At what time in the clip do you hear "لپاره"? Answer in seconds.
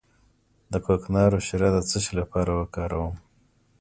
2.19-2.51